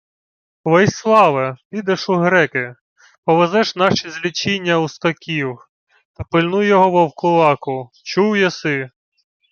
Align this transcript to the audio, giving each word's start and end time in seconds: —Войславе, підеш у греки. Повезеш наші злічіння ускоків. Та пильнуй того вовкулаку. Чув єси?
—Войславе, 0.63 1.57
підеш 1.69 2.09
у 2.09 2.13
греки. 2.15 2.75
Повезеш 3.25 3.75
наші 3.75 4.09
злічіння 4.09 4.79
ускоків. 4.79 5.57
Та 6.17 6.23
пильнуй 6.23 6.69
того 6.69 6.89
вовкулаку. 6.89 7.89
Чув 8.05 8.37
єси? 8.37 8.89